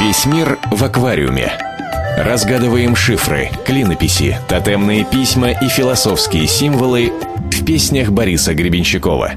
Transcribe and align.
Весь 0.00 0.26
мир 0.26 0.58
в 0.72 0.82
аквариуме. 0.82 1.52
Разгадываем 2.16 2.96
шифры, 2.96 3.50
клинописи, 3.64 4.36
тотемные 4.48 5.04
письма 5.04 5.52
и 5.52 5.68
философские 5.68 6.48
символы 6.48 7.12
в 7.52 7.64
песнях 7.64 8.10
Бориса 8.10 8.54
Гребенщикова. 8.54 9.34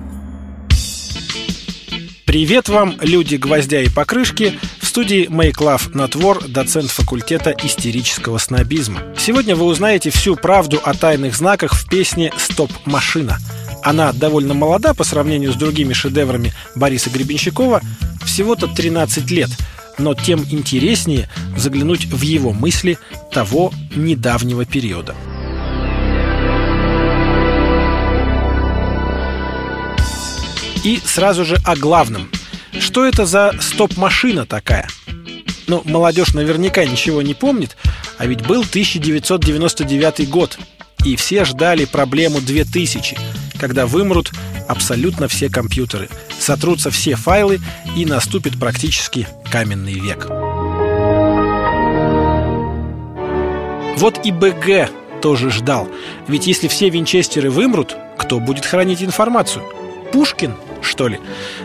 Привет 2.25 2.69
вам, 2.69 2.97
люди 3.01 3.35
гвоздя 3.35 3.81
и 3.81 3.89
покрышки. 3.89 4.57
В 4.81 4.87
студии 4.87 5.27
Мейклав 5.29 5.93
Натвор, 5.93 6.43
доцент 6.47 6.89
факультета 6.89 7.51
истерического 7.63 8.39
снобизма. 8.39 9.01
Сегодня 9.15 9.55
вы 9.55 9.65
узнаете 9.65 10.09
всю 10.09 10.35
правду 10.35 10.81
о 10.83 10.95
тайных 10.95 11.35
знаках 11.35 11.73
в 11.75 11.87
песне 11.87 12.31
«Стоп-машина». 12.35 13.37
Она 13.83 14.11
довольно 14.11 14.55
молода 14.55 14.95
по 14.95 15.03
сравнению 15.03 15.53
с 15.53 15.55
другими 15.55 15.93
шедеврами 15.93 16.51
Бориса 16.73 17.11
Гребенщикова, 17.11 17.81
всего-то 18.25 18.65
13 18.67 19.29
лет– 19.29 19.49
но 19.97 20.13
тем 20.13 20.45
интереснее 20.49 21.29
заглянуть 21.55 22.05
в 22.05 22.21
его 22.21 22.53
мысли 22.53 22.97
того 23.31 23.73
недавнего 23.95 24.65
периода. 24.65 25.15
И 30.83 30.99
сразу 31.03 31.43
же 31.43 31.57
о 31.65 31.75
главном. 31.75 32.29
Что 32.79 33.05
это 33.05 33.25
за 33.25 33.53
стоп-машина 33.59 34.45
такая? 34.45 34.87
Ну, 35.67 35.81
молодежь 35.83 36.33
наверняка 36.33 36.85
ничего 36.85 37.21
не 37.21 37.33
помнит, 37.33 37.75
а 38.17 38.25
ведь 38.25 38.45
был 38.45 38.61
1999 38.61 40.29
год, 40.29 40.57
и 41.03 41.15
все 41.15 41.43
ждали 41.43 41.85
проблему 41.85 42.39
2000, 42.39 43.17
когда 43.59 43.85
вымрут 43.85 44.31
абсолютно 44.67 45.27
все 45.27 45.49
компьютеры, 45.49 46.09
сотрутся 46.39 46.91
все 46.91 47.15
файлы 47.15 47.59
и 47.95 48.05
наступит 48.05 48.59
практически 48.59 49.27
каменный 49.51 49.93
век. 49.93 50.27
Вот 53.97 54.23
и 54.25 54.31
БГ 54.31 54.91
тоже 55.21 55.49
ждал. 55.49 55.89
Ведь 56.27 56.45
если 56.45 56.67
все 56.67 56.89
винчестеры 56.89 57.49
вымрут, 57.49 57.97
кто 58.17 58.39
будет 58.39 58.65
хранить 58.65 59.01
информацию? 59.01 59.63
Пушкин, 60.11 60.53
что 60.81 61.07
ли? 61.07 61.19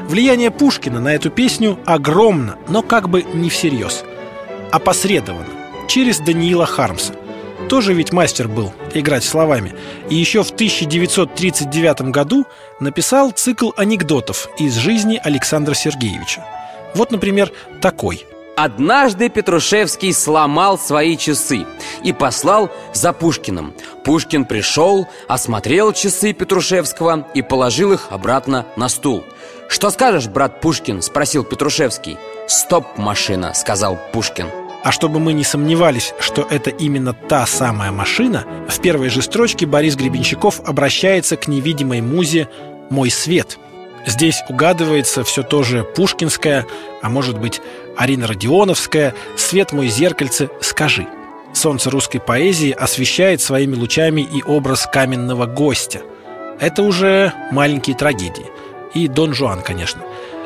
Влияние 0.08 0.50
Пушкина 0.50 1.00
на 1.00 1.14
эту 1.14 1.30
песню 1.30 1.78
огромно, 1.84 2.56
но 2.68 2.82
как 2.82 3.08
бы 3.08 3.22
не 3.34 3.50
всерьез. 3.50 4.04
Опосредованно, 4.70 5.50
через 5.88 6.18
Даниила 6.18 6.66
Хармса. 6.66 7.14
Тоже 7.68 7.94
ведь 7.94 8.12
мастер 8.12 8.48
был 8.48 8.72
играть 8.94 9.24
словами. 9.24 9.74
И 10.10 10.14
еще 10.14 10.42
в 10.42 10.50
1939 10.50 12.02
году 12.12 12.46
написал 12.80 13.30
цикл 13.30 13.70
анекдотов 13.76 14.48
из 14.58 14.74
жизни 14.76 15.20
Александра 15.22 15.74
Сергеевича. 15.74 16.44
Вот, 16.94 17.10
например, 17.10 17.50
такой. 17.80 18.26
Однажды 18.54 19.30
Петрушевский 19.30 20.12
сломал 20.12 20.78
свои 20.78 21.16
часы 21.16 21.64
и 22.04 22.12
послал 22.12 22.70
за 22.92 23.14
Пушкиным. 23.14 23.74
Пушкин 24.04 24.44
пришел, 24.44 25.08
осмотрел 25.26 25.92
часы 25.94 26.34
Петрушевского 26.34 27.26
и 27.32 27.40
положил 27.40 27.92
их 27.92 28.08
обратно 28.10 28.66
на 28.76 28.90
стул. 28.90 29.24
«Что 29.68 29.90
скажешь, 29.90 30.28
брат 30.28 30.60
Пушкин?»– 30.60 31.00
спросил 31.02 31.44
Петрушевский. 31.44 32.18
«Стоп, 32.46 32.98
машина»,– 32.98 33.52
сказал 33.54 33.98
Пушкин. 34.12 34.61
А 34.84 34.90
чтобы 34.90 35.20
мы 35.20 35.32
не 35.32 35.44
сомневались, 35.44 36.12
что 36.18 36.42
это 36.42 36.70
именно 36.70 37.12
та 37.12 37.46
самая 37.46 37.92
машина, 37.92 38.44
в 38.68 38.80
первой 38.80 39.10
же 39.10 39.22
строчке 39.22 39.64
Борис 39.64 39.94
Гребенщиков 39.94 40.60
обращается 40.66 41.36
к 41.36 41.46
невидимой 41.46 42.00
музе 42.00 42.48
«Мой 42.90 43.10
свет». 43.10 43.58
Здесь 44.04 44.42
угадывается 44.48 45.22
все 45.22 45.44
то 45.44 45.62
же 45.62 45.84
пушкинское, 45.84 46.66
а 47.02 47.08
может 47.08 47.38
быть 47.38 47.60
Арина 47.96 48.26
Родионовская 48.26 49.14
«Свет 49.36 49.72
мой 49.72 49.86
зеркальце, 49.86 50.50
скажи». 50.60 51.06
Солнце 51.54 51.90
русской 51.90 52.18
поэзии 52.18 52.72
освещает 52.72 53.40
своими 53.40 53.76
лучами 53.76 54.22
и 54.22 54.42
образ 54.42 54.88
каменного 54.90 55.46
гостя. 55.46 56.00
Это 56.58 56.82
уже 56.82 57.32
маленькие 57.52 57.94
трагедии. 57.94 58.46
И 58.94 59.06
Дон 59.06 59.34
Жуан, 59.34 59.62
конечно. 59.62 60.02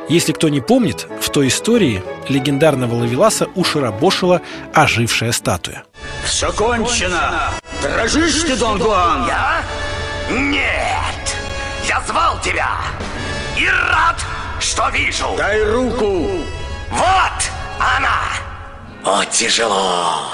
Если 0.08 0.32
кто 0.32 0.48
не 0.48 0.60
помнит, 0.60 1.08
в 1.20 1.30
той 1.30 1.48
истории 1.48 2.02
легендарного 2.28 2.94
Лавеласа 2.94 3.48
ушарабошила 3.56 4.40
ожившая 4.72 5.32
статуя. 5.32 5.84
Все 6.24 6.52
кончено! 6.52 7.50
Дрожишь 7.82 8.42
ты, 8.42 8.56
Дон 8.56 8.78
Гуан? 8.78 9.26
Я? 9.26 9.62
Нет! 10.30 11.36
Я 11.88 12.00
звал 12.06 12.40
тебя! 12.40 12.70
И 13.58 13.66
рад, 13.66 14.24
что 14.60 14.88
вижу! 14.90 15.34
Дай 15.36 15.62
руку! 15.64 16.28
Вот 16.90 17.50
она! 17.80 18.22
О, 19.04 19.24
тяжело! 19.24 20.28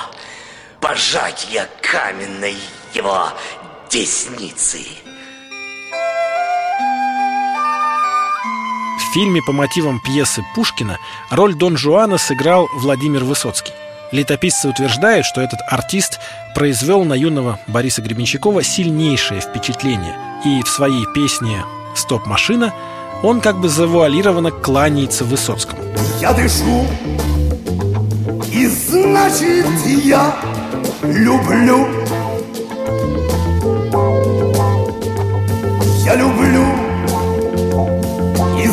Пожать 0.81 1.47
я 1.51 1.67
каменной 1.81 2.57
его 2.93 3.29
десницы! 3.89 4.81
Фильме 9.13 9.43
по 9.43 9.53
мотивам 9.53 10.01
пьесы 10.01 10.43
Пушкина 10.55 10.99
роль 11.31 11.55
Дон 11.55 11.77
Жуана 11.77 12.17
сыграл 12.17 12.69
Владимир 12.75 13.25
Высоцкий. 13.25 13.73
Летописцы 14.11 14.69
утверждают, 14.69 15.27
что 15.27 15.41
этот 15.41 15.61
артист 15.69 16.19
произвел 16.55 17.05
на 17.05 17.15
юного 17.15 17.59
Бориса 17.67 18.03
Гребенщикова 18.03 18.63
сильнейшее 18.63 19.41
впечатление. 19.41 20.17
И 20.45 20.63
в 20.63 20.69
своей 20.69 21.07
песне 21.15 21.65
«Стоп-машина» 21.95 22.75
он 23.23 23.41
как 23.41 23.61
бы 23.61 23.69
завуалированно 23.69 24.51
кланяется 24.51 25.25
Высоцкому. 25.25 25.83
Я 26.21 26.33
дышу, 26.33 26.87
и 28.51 28.67
значит 28.67 29.67
я 29.87 30.35
люблю. 31.03 31.87
Я 36.05 36.17
люблю 36.17 36.42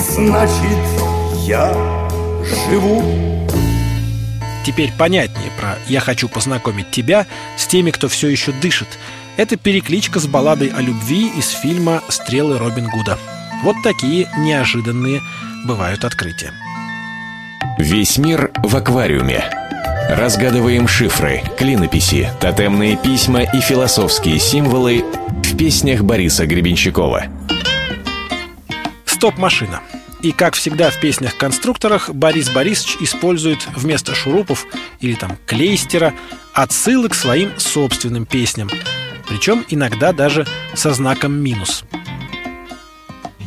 значит, 0.09 0.79
я 1.45 1.71
живу. 2.69 3.03
Теперь 4.65 4.91
понятнее 4.97 5.51
про 5.57 5.77
«Я 5.87 5.99
хочу 5.99 6.27
познакомить 6.27 6.91
тебя» 6.91 7.25
с 7.57 7.65
теми, 7.67 7.91
кто 7.91 8.07
все 8.07 8.27
еще 8.27 8.51
дышит. 8.51 8.87
Это 9.37 9.55
перекличка 9.55 10.19
с 10.19 10.27
балладой 10.27 10.67
о 10.69 10.81
любви 10.81 11.31
из 11.37 11.49
фильма 11.49 12.01
«Стрелы 12.09 12.57
Робин 12.57 12.89
Гуда». 12.89 13.17
Вот 13.63 13.75
такие 13.83 14.29
неожиданные 14.37 15.21
бывают 15.65 16.03
открытия. 16.03 16.51
Весь 17.77 18.17
мир 18.17 18.51
в 18.57 18.75
аквариуме. 18.75 19.43
Разгадываем 20.09 20.87
шифры, 20.87 21.43
клинописи, 21.57 22.31
тотемные 22.39 22.97
письма 22.97 23.41
и 23.43 23.59
философские 23.61 24.39
символы 24.39 25.05
в 25.43 25.55
песнях 25.55 26.01
Бориса 26.01 26.45
Гребенщикова. 26.45 27.25
Стоп-машина. 29.05 29.81
И, 30.21 30.33
как 30.33 30.55
всегда 30.55 30.91
в 30.91 30.99
песнях-конструкторах, 30.99 32.09
Борис 32.09 32.49
Борисович 32.49 32.97
использует 32.99 33.65
вместо 33.75 34.13
шурупов 34.13 34.65
или 34.99 35.15
там 35.15 35.37
клейстера 35.45 36.13
отсылы 36.53 37.07
к 37.09 37.15
своим 37.15 37.57
собственным 37.57 38.25
песням. 38.25 38.69
Причем 39.29 39.65
иногда 39.69 40.11
даже 40.11 40.45
со 40.73 40.93
знаком 40.93 41.33
минус. 41.33 41.83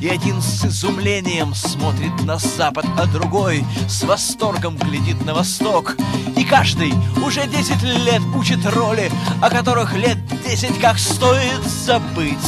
И 0.01 0.09
один 0.09 0.41
с 0.41 0.65
изумлением 0.65 1.55
смотрит 1.55 2.25
на 2.25 2.39
запад, 2.39 2.85
а 2.99 3.07
другой 3.07 3.65
с 3.89 4.03
восторгом 4.03 4.77
глядит 4.77 5.25
на 5.25 5.35
восток. 5.35 5.97
И 6.37 6.45
каждый 6.45 6.93
уже 7.25 7.47
десять 7.47 7.83
лет 7.83 8.23
учит 8.35 8.67
роли, 8.67 9.13
о 9.41 9.49
которых 9.49 9.95
лет 9.95 10.19
десять 10.45 10.81
как 10.81 10.99
стоит 10.99 11.63
забыть. 11.63 12.39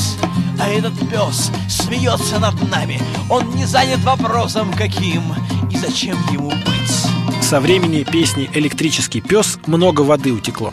А 0.59 0.69
этот 0.69 0.95
пес 1.11 1.51
смеется 1.69 2.39
над 2.39 2.71
нами. 2.71 3.01
Он 3.29 3.55
не 3.55 3.65
занят 3.67 4.01
вопросом 4.01 4.73
каким 4.73 5.23
И 5.71 5.77
зачем 5.77 6.17
ему 6.33 6.51
быть. 6.51 7.43
Со 7.43 7.61
времени 7.61 8.05
песни 8.05 8.49
«Электрический 8.55 9.21
пес» 9.21 9.59
много 9.67 10.03
воды 10.03 10.33
утекло. 10.33 10.73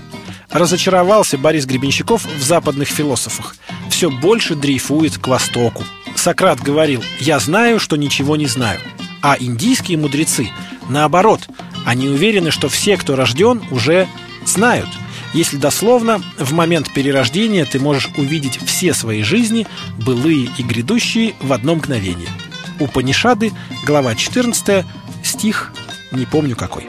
Разочаровался 0.50 1.38
Борис 1.38 1.66
Гребенщиков 1.66 2.26
в 2.26 2.42
западных 2.44 2.90
философах. 2.90 3.56
Все 3.90 4.10
больше 4.10 4.56
дрейфует 4.56 5.18
к 5.18 5.28
востоку. 5.28 5.84
Сократ 6.16 6.62
говорил 6.62 7.04
«Я 7.20 7.40
знаю, 7.40 7.80
что 7.80 7.96
ничего 7.96 8.36
не 8.36 8.48
знаю» 8.48 8.80
А 9.22 9.38
индийские 9.40 9.98
мудрецы, 9.98 10.50
наоборот, 10.90 11.42
они 11.86 12.10
уверены, 12.10 12.52
что 12.52 12.70
все, 12.70 12.98
кто 12.98 13.16
рожден, 13.16 13.62
уже 13.72 14.08
знают– 14.46 14.90
если 15.34 15.58
дословно, 15.58 16.22
в 16.38 16.54
момент 16.54 16.92
перерождения 16.94 17.66
ты 17.66 17.80
можешь 17.80 18.10
увидеть 18.18 18.60
все 18.66 18.94
свои 18.94 19.24
жизни, 19.24 19.66
былые 20.06 20.50
и 20.58 20.64
грядущие, 20.64 21.36
в 21.42 21.54
одно 21.54 21.76
мгновение. 21.76 22.30
У 22.80 22.88
Панишады, 22.88 23.52
глава 23.86 24.16
14, 24.16 24.86
стих 25.24 25.74
не 26.12 26.26
помню 26.26 26.56
какой. 26.56 26.88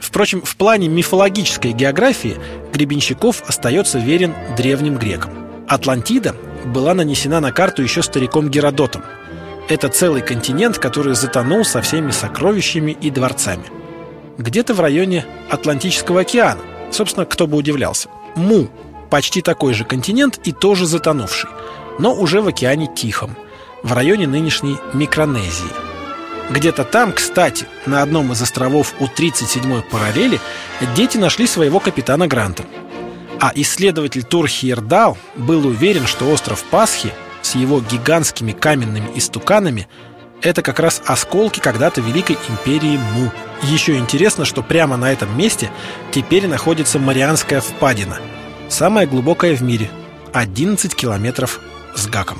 Впрочем, 0.00 0.42
в 0.42 0.56
плане 0.56 0.88
мифологической 0.88 1.72
географии 1.72 2.38
Гребенщиков 2.72 3.42
остается 3.46 3.98
верен 3.98 4.34
древним 4.56 4.96
грекам. 4.96 5.32
Атлантида 5.68 6.34
была 6.64 6.94
нанесена 6.94 7.40
на 7.40 7.52
карту 7.52 7.82
еще 7.82 8.02
стариком 8.02 8.48
Геродотом. 8.48 9.04
Это 9.68 9.88
целый 9.88 10.22
континент, 10.22 10.78
который 10.78 11.14
затонул 11.14 11.64
со 11.64 11.82
всеми 11.82 12.10
сокровищами 12.10 12.92
и 12.92 13.10
дворцами. 13.10 13.64
Где-то 14.38 14.74
в 14.74 14.80
районе 14.80 15.26
Атлантического 15.50 16.20
океана. 16.20 16.60
Собственно, 16.90 17.26
кто 17.26 17.46
бы 17.46 17.56
удивлялся. 17.56 18.08
Му– 18.34 18.68
почти 19.10 19.42
такой 19.42 19.74
же 19.74 19.84
континент 19.84 20.38
и 20.44 20.52
тоже 20.52 20.86
затонувший, 20.86 21.50
но 21.98 22.14
уже 22.14 22.40
в 22.40 22.48
океане 22.48 22.88
Тихом, 22.94 23.36
в 23.82 23.92
районе 23.92 24.26
нынешней 24.26 24.76
Микронезии. 24.92 25.72
Где-то 26.50 26.84
там, 26.84 27.12
кстати, 27.12 27.66
на 27.84 28.02
одном 28.02 28.32
из 28.32 28.40
островов 28.40 28.94
у 29.00 29.04
37-й 29.04 29.82
параллели 29.82 30.40
дети 30.96 31.18
нашли 31.18 31.46
своего 31.46 31.78
капитана 31.78 32.26
Гранта. 32.26 32.64
А 33.40 33.52
исследователь 33.54 34.24
Тур 34.24 34.48
Хирдал 34.48 35.16
был 35.36 35.66
уверен, 35.66 36.06
что 36.06 36.30
остров 36.30 36.64
Пасхи 36.64 37.12
с 37.48 37.54
его 37.54 37.80
гигантскими 37.80 38.52
каменными 38.52 39.10
истуканами 39.14 39.88
это 40.42 40.60
как 40.60 40.78
раз 40.78 41.00
осколки 41.06 41.60
когда-то 41.60 42.02
Великой 42.02 42.36
империи 42.48 42.98
Му. 43.14 43.30
Еще 43.62 43.96
интересно, 43.96 44.44
что 44.44 44.62
прямо 44.62 44.98
на 44.98 45.10
этом 45.10 45.36
месте 45.36 45.70
теперь 46.12 46.46
находится 46.46 46.98
Марианская 46.98 47.60
впадина, 47.60 48.18
самая 48.68 49.06
глубокая 49.06 49.56
в 49.56 49.62
мире, 49.62 49.88
11 50.34 50.94
километров 50.94 51.60
с 51.96 52.06
гаком. 52.06 52.38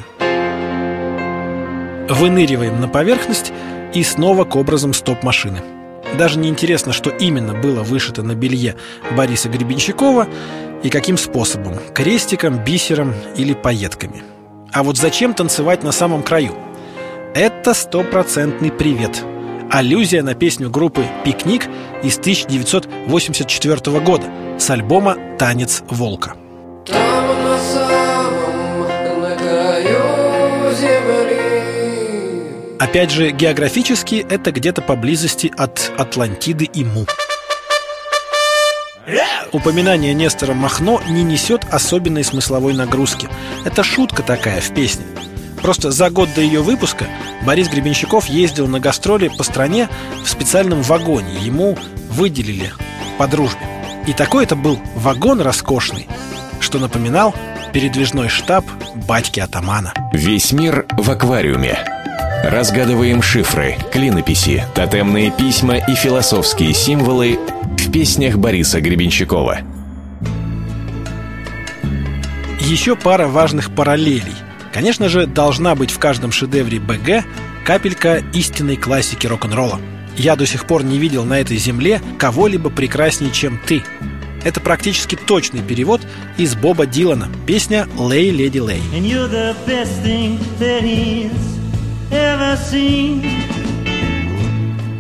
Выныриваем 2.09 2.81
на 2.81 2.89
поверхность 2.89 3.51
и 3.95 4.03
снова 4.05 4.45
к 4.45 4.57
образам 4.57 4.93
стоп-машины. 4.93 5.63
Даже 6.19 6.39
не 6.39 6.51
интересно, 6.51 6.93
что 6.93 7.11
именно 7.11 7.55
было 7.55 7.83
вышито 7.83 8.23
на 8.23 8.35
белье 8.35 8.77
Бориса 9.17 9.49
Гребенщикова 9.49 10.29
и 10.83 10.91
каким 10.91 11.17
способом– 11.17 11.79
крестиком, 11.95 12.63
бисером 12.63 13.15
или 13.37 13.55
пайетками. 13.55 14.23
А 14.79 14.83
вот 14.85 14.97
зачем 14.97 15.35
танцевать 15.35 15.83
на 15.83 15.91
самом 15.91 16.23
краю? 16.23 16.55
Это 17.35 17.75
стопроцентный 17.75 18.71
привет. 18.71 19.25
Аллюзия 19.73 20.23
на 20.23 20.37
песню 20.37 20.71
группы 20.71 21.05
«Пикник» 21.25 21.67
из 22.05 22.17
1984 22.17 23.99
года 23.99 24.27
с 24.57 24.71
альбома 24.71 25.17
«Танец 25.37 25.83
волка». 25.89 26.37
Там 26.87 27.27
на 27.43 27.59
самом, 27.59 29.21
на 29.21 29.35
краю 29.35 30.73
земли 30.77 32.53
Опять 32.79 33.11
же, 33.11 33.33
географически 33.33 34.25
это 34.31 34.53
где-то 34.53 34.81
поблизости 34.81 35.53
от 35.57 35.91
Атлантиды 35.99 36.67
и 36.67 36.85
Му. 36.85 37.05
Упоминание 39.53 40.15
Нестора 40.15 40.55
Махно 40.55 41.01
не 41.09 41.23
несет 41.23 41.65
особенной 41.71 42.25
смысловой 42.25 42.75
нагрузки. 42.75 43.29
Это 43.65 43.83
шутка 43.83 44.23
такая 44.23 44.61
в 44.61 44.75
песне. 44.75 45.05
Просто 45.63 45.91
за 45.91 46.11
год 46.11 46.29
до 46.35 46.41
ее 46.41 46.63
выпуска 46.63 47.07
Борис 47.45 47.69
Гребенщиков 47.69 48.27
ездил 48.27 48.69
на 48.69 48.81
гастроли 48.81 49.29
по 49.29 49.43
стране 49.43 49.89
в 50.23 50.29
специальном 50.29 50.83
вагоне. 50.83 51.35
Ему 51.41 51.77
выделили 52.11 52.73
по 53.17 53.27
дружбе. 53.27 53.67
И 54.07 54.13
такой 54.13 54.45
это 54.45 54.57
был 54.57 54.79
вагон 54.95 55.41
роскошный, 55.41 56.07
что 56.61 56.79
напоминал 56.79 57.35
передвижной 57.73 58.29
штаб 58.29 58.65
батьки 58.95 59.41
атамана. 59.41 59.93
Весь 60.13 60.53
мир 60.53 60.87
в 60.93 61.11
аквариуме. 61.11 61.79
Разгадываем 62.45 63.21
шифры, 63.21 63.77
клинописи, 63.93 64.65
тотемные 64.75 65.31
письма 65.31 65.77
и 65.77 65.95
философские 65.95 66.73
символы 66.73 67.39
в 67.89 67.91
песнях 67.91 68.37
Бориса 68.37 68.83
Гребенщикова. 68.83 69.61
Еще 72.61 72.97
пара 72.97 73.27
важных 73.29 73.75
параллелей. 73.75 74.35
Конечно 74.75 75.09
же, 75.09 75.27
должна 75.27 75.75
быть 75.75 75.91
в 75.91 75.99
каждом 75.99 76.31
шедевре 76.31 76.81
БГ 76.81 77.25
капелька 77.65 78.23
истинной 78.35 78.77
классики 78.77 79.27
рок-н-ролла. 79.27 79.81
Я 80.19 80.37
до 80.37 80.45
сих 80.45 80.67
пор 80.67 80.85
не 80.85 80.99
видел 80.99 81.25
на 81.25 81.41
этой 81.41 81.57
земле 81.57 82.03
кого-либо 82.19 82.69
прекраснее, 82.69 83.33
чем 83.33 83.59
ты. 83.67 83.83
Это 84.45 84.61
практически 84.61 85.15
точный 85.15 85.63
перевод 85.63 86.03
из 86.37 86.57
Боба 86.57 86.85
Дилана. 86.85 87.29
Песня 87.47 87.89
«Лей, 87.99 88.31
леди, 88.31 88.59
лей». 88.59 88.83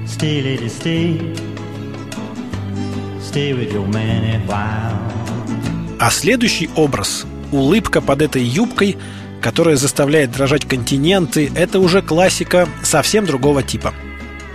Stay, 0.07 0.43
lady, 0.43 0.69
stay. 0.69 1.48
А 6.01 6.11
следующий 6.11 6.71
образ– 6.77 7.27
улыбка 7.53 8.01
под 8.01 8.23
этой 8.23 8.43
юбкой, 8.43 8.97
которая 9.41 9.77
заставляет 9.77 10.33
дрожать 10.33 10.67
континенты– 10.67 11.51
это 11.55 11.79
уже 11.81 12.01
классика 12.01 12.69
совсем 12.83 13.27
другого 13.27 13.63
типа. 13.63 13.93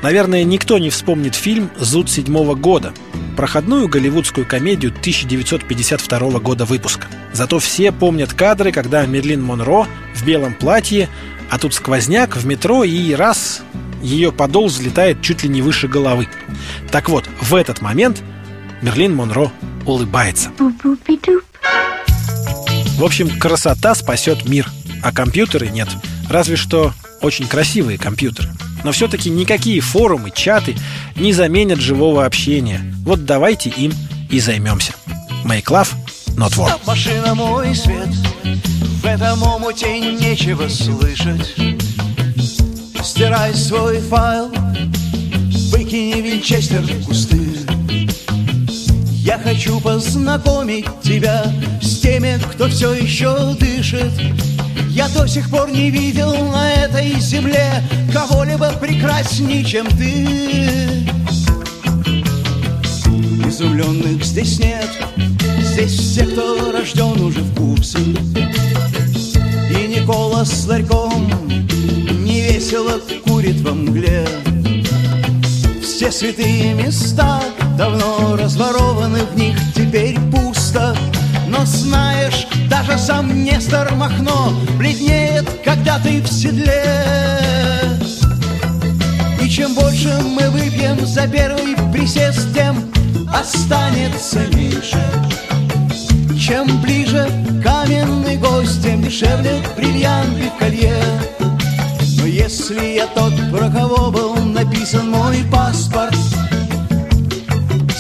Наверное, 0.02 0.44
никто 0.44 0.80
не 0.80 0.90
вспомнит 0.90 1.36
фильм 1.36 1.70
«Зуд 1.78 2.10
седьмого 2.10 2.56
года», 2.56 2.94
проходную 3.38 3.88
голливудскую 3.88 4.46
комедию 4.46 4.92
1952 4.92 6.40
года 6.40 6.66
выпуска. 6.66 7.08
Зато 7.32 7.60
все 7.60 7.92
помнят 7.92 8.34
кадры, 8.34 8.72
когда 8.72 9.06
Мерлин 9.06 9.44
Монро 9.44 9.88
в 10.16 10.26
белом 10.26 10.54
платье, 10.56 11.10
а 11.50 11.60
тут 11.60 11.74
сквозняк 11.74 12.36
в 12.36 12.46
метро 12.46 12.84
и 12.84 13.14
раз 13.14 13.62
ее 14.02 14.32
подол 14.32 14.68
взлетает 14.68 15.22
чуть 15.22 15.44
ли 15.44 15.50
не 15.50 15.62
выше 15.62 15.88
головы. 15.88 16.28
Так 16.92 17.10
вот, 17.10 17.30
в 17.42 17.56
этот 17.56 17.82
момент 17.82 18.24
Мерлин 18.84 19.16
Монро 19.16 19.50
улыбается. 19.86 20.52
В 22.98 23.04
общем, 23.04 23.40
красота 23.40 23.96
спасет 23.96 24.46
мир, 24.46 24.70
а 25.02 25.14
компьютеры 25.14 25.70
нет. 25.70 25.88
Разве 26.30 26.58
что 26.58 26.94
очень 27.22 27.48
красивые 27.48 27.98
компьютеры. 27.98 28.50
Но 28.84 28.92
все-таки 28.92 29.30
никакие 29.30 29.80
форумы, 29.80 30.32
чаты 30.32 30.76
не 31.16 31.32
заменят 31.32 31.80
живого 31.80 32.26
общения. 32.26 32.82
Вот 33.06 33.24
давайте 33.24 33.70
им 33.70 33.94
и 34.30 34.42
займемся. 34.42 34.94
Make 35.46 35.68
love, 35.68 35.88
not 36.36 36.52
war. 36.58 36.78
Машина 36.86 37.36
мой 37.36 37.74
свет 37.74 38.10
В 39.02 39.06
этом 39.06 39.44
омуте 39.44 39.98
нечего 39.98 40.68
слышать 40.68 41.56
Стирай 43.02 43.54
свой 43.54 44.02
файл 44.02 44.50
Выкини 45.72 46.20
винчестер 46.22 46.82
в 46.82 47.06
кусты 47.06 47.53
Я 49.34 49.40
хочу 49.40 49.80
познакомить 49.80 50.86
тебя 51.02 51.44
С 51.82 52.02
теми, 52.02 52.40
кто 52.52 52.68
все 52.68 52.94
еще 52.94 53.56
дышит. 53.60 54.12
Я 54.90 55.10
до 55.10 55.28
сих 55.28 55.50
пор 55.50 55.72
не 55.72 55.90
видел 55.90 56.36
на 56.52 56.72
этой 56.72 57.20
земле 57.20 57.82
Кого-либо 58.14 58.72
прекрасней, 58.74 59.66
чем 59.66 59.88
ты. 59.88 60.28
Изумленных 63.48 64.24
здесь 64.24 64.60
нет. 64.60 64.88
Здесь 65.62 65.98
все, 65.98 66.26
кто 66.26 66.72
рожден 66.72 67.20
уже 67.20 67.40
в 67.40 67.56
курсе. 67.56 67.98
И 67.98 69.88
Никола 69.88 70.46
с 70.46 70.68
ларьком 70.68 71.28
Не 72.24 72.42
весело 72.42 73.02
курит 73.26 73.62
во 73.62 73.74
мгле. 73.74 74.28
Все 75.82 76.12
святые 76.12 76.76
места 76.76 77.42
Давно 77.78 78.36
разворованы 78.36 79.20
в 79.26 79.36
них 79.36 79.58
Теперь 79.76 80.18
пусто 80.32 80.96
Но 81.48 81.66
знаешь, 81.66 82.48
даже 82.70 82.98
сам 82.98 83.44
Нестор 83.44 83.94
Махно 83.96 84.54
Бледнеет, 84.78 85.50
когда 85.64 86.00
ты 86.00 86.22
в 86.22 86.28
седле 86.28 87.34
и 89.44 89.50
чем 89.50 89.76
больше 89.76 90.08
мы 90.22 90.50
выпьем 90.52 91.06
за 91.06 91.28
первый 91.28 91.76
присест, 91.92 92.54
тем 92.54 92.78
останется 93.28 94.40
меньше. 94.56 95.04
Чем 96.40 96.82
ближе 96.82 97.30
каменный 97.62 98.38
гость, 98.38 98.82
тем 98.82 99.04
дешевле 99.04 99.62
бриллианты 99.76 100.50
в 100.50 100.60
колье. 100.60 100.96
Но 102.20 102.26
если 102.26 102.96
я 102.96 103.08
тот, 103.08 103.34
про 103.52 103.70
кого 103.70 104.12
был 104.12 104.36
написан 104.36 105.10
мой 105.10 105.44
паспорт, 105.52 106.16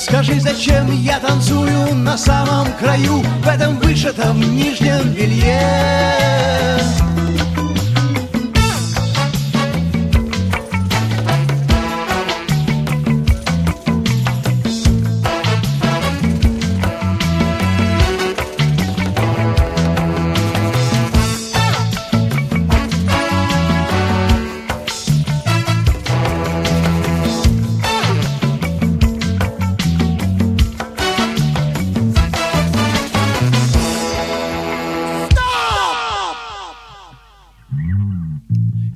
Скажи, 0.03 0.37
зачем 0.37 0.91
я 0.91 1.17
танцую 1.17 1.95
на 1.95 2.17
самом 2.17 2.67
краю 2.73 3.23
В 3.41 3.47
этом 3.47 3.79
вышитом 3.79 4.41
нижнем 4.41 5.13
белье 5.13 5.61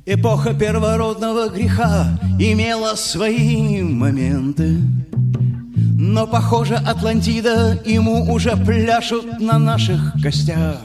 Эпоха 0.09 0.53
первородного 0.53 1.49
греха 1.49 2.17
имела 2.39 2.95
свои 2.95 3.83
моменты. 3.83 4.77
Но, 5.99 6.25
похоже, 6.25 6.75
Атлантида 6.75 7.81
ему 7.83 8.31
уже 8.31 8.55
пляшут 8.55 9.41
на 9.41 9.59
наших 9.59 10.13
костях. 10.23 10.77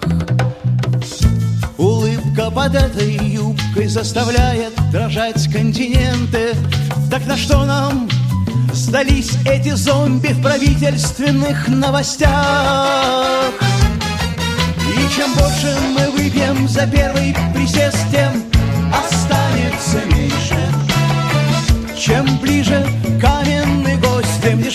Улыбка 1.79 2.51
под 2.51 2.75
этой 2.75 3.13
юбкой 3.13 3.87
заставляет 3.87 4.73
дрожать 4.91 5.49
континенты. 5.53 6.57
Так 7.09 7.25
на 7.29 7.37
что 7.37 7.65
нам 7.65 8.09
сдались 8.73 9.39
эти 9.47 9.71
зомби 9.77 10.33
в 10.33 10.43
правительственных 10.43 11.69
новостях? 11.69 13.53
И 14.81 15.15
чем 15.15 15.33
больше 15.35 15.77
мы 15.97 16.11
выпьем 16.11 16.67
за 16.67 16.89
первый 16.89 17.37
присест, 17.55 17.99
тем 18.11 18.42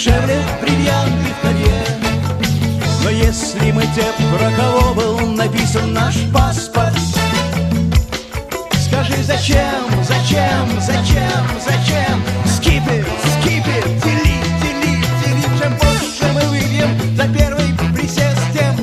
дешевле 0.08 0.40
бриллианты 0.62 1.34
в 1.34 1.42
колье. 1.42 1.86
Но 3.04 3.10
если 3.10 3.72
мы 3.72 3.84
те, 3.96 4.06
про 4.38 4.52
кого 4.52 4.94
был 4.94 5.20
написан 5.32 5.94
наш 5.94 6.16
паспорт, 6.34 6.94
Скажи, 8.88 9.22
зачем, 9.22 9.84
зачем, 10.04 10.68
зачем, 10.80 11.46
зачем? 11.64 12.24
Skip 12.46 12.88
it, 12.88 13.06
delete, 14.02 14.48
delete, 14.64 15.08
delete 15.22 15.60
Чем 15.60 15.74
больше 15.78 16.26
мы 16.34 16.42
выпьем 16.50 17.16
за 17.16 17.28
первый 17.28 17.74
присест, 17.94 18.42
тем 18.54 18.74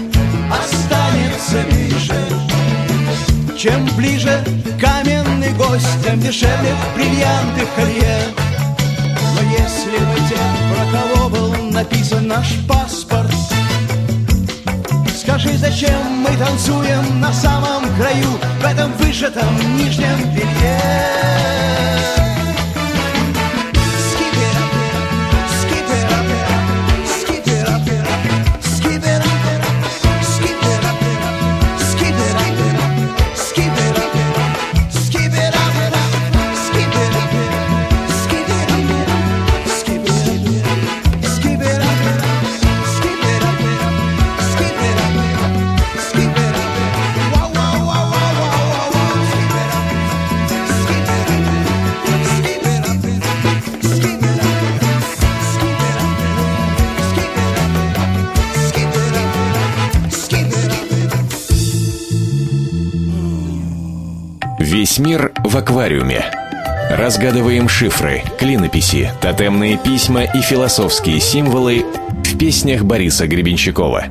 останется 0.52 1.64
меньше 1.73 3.59
Чем 3.59 3.87
ближе 3.97 4.45
каменный 4.78 5.52
гость, 5.54 6.02
тем 6.04 6.21
дешевле 6.21 6.75
бриллианты 6.95 7.64
в 7.64 7.75
колье 7.75 8.13
наш 12.37 12.59
паспорт. 12.69 13.31
Скажи, 15.17 15.57
зачем 15.57 16.03
мы 16.19 16.37
танцуем 16.37 17.21
на 17.21 17.33
самом 17.33 17.83
краю 17.97 18.38
В 18.61 18.64
этом 18.64 18.93
вышитом 18.95 19.76
нижнем 19.76 20.19
белье 20.35 21.63
Весь 64.85 64.99
мир 64.99 65.33
в 65.43 65.57
аквариуме. 65.57 66.26
Разгадываем 66.91 67.71
шифры, 67.71 68.23
клинописи, 68.38 69.11
тотемные 69.23 69.79
письма 69.79 70.25
и 70.25 70.43
философские 70.43 71.21
символы 71.21 71.87
в 72.23 72.37
песнях 72.37 72.85
Бориса 72.85 73.26
Гребенщикова. 73.26 74.05